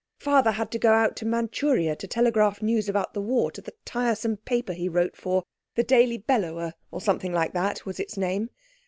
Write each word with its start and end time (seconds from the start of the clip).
Father 0.17 0.53
had 0.53 0.71
to 0.71 0.79
go 0.79 0.93
out 0.93 1.15
to 1.17 1.27
Manchuria 1.27 1.95
to 1.97 2.07
telegraph 2.07 2.59
news 2.63 2.89
about 2.89 3.13
the 3.13 3.21
war 3.21 3.51
to 3.51 3.61
the 3.61 3.75
tiresome 3.85 4.37
paper 4.37 4.73
he 4.73 4.89
wrote 4.89 5.15
for—the 5.15 5.83
Daily 5.83 6.17
Bellower, 6.17 6.73
or 6.89 6.99
something 6.99 7.31
like 7.33 7.53
that, 7.53 7.85
was 7.85 7.99
its 7.99 8.17
name. 8.17 8.49